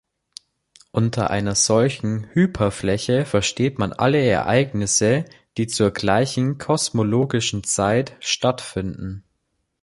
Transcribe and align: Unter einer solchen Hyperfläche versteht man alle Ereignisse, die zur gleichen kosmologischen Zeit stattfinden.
Unter 0.89 1.29
einer 1.29 1.53
solchen 1.53 2.27
Hyperfläche 2.33 3.23
versteht 3.23 3.77
man 3.77 3.93
alle 3.93 4.17
Ereignisse, 4.25 5.25
die 5.57 5.67
zur 5.67 5.91
gleichen 5.91 6.57
kosmologischen 6.57 7.63
Zeit 7.63 8.17
stattfinden. 8.19 9.23